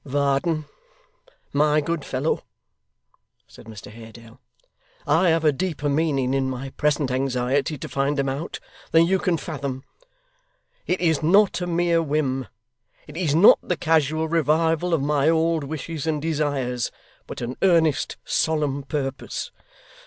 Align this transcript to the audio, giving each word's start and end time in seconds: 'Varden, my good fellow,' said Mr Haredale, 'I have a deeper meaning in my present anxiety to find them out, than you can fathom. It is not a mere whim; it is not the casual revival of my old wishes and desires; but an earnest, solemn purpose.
'Varden, 0.03 0.65
my 1.53 1.79
good 1.79 2.03
fellow,' 2.03 2.41
said 3.45 3.67
Mr 3.67 3.91
Haredale, 3.91 4.39
'I 5.05 5.29
have 5.29 5.45
a 5.45 5.51
deeper 5.51 5.87
meaning 5.89 6.33
in 6.33 6.49
my 6.49 6.71
present 6.71 7.11
anxiety 7.11 7.77
to 7.77 7.87
find 7.87 8.17
them 8.17 8.27
out, 8.27 8.59
than 8.91 9.05
you 9.05 9.19
can 9.19 9.37
fathom. 9.37 9.83
It 10.87 10.99
is 11.01 11.21
not 11.21 11.61
a 11.61 11.67
mere 11.67 12.01
whim; 12.01 12.47
it 13.05 13.15
is 13.15 13.35
not 13.35 13.59
the 13.61 13.77
casual 13.77 14.27
revival 14.27 14.95
of 14.95 15.03
my 15.03 15.29
old 15.29 15.63
wishes 15.65 16.07
and 16.07 16.19
desires; 16.19 16.91
but 17.27 17.39
an 17.39 17.55
earnest, 17.61 18.17
solemn 18.25 18.81
purpose. 18.81 19.51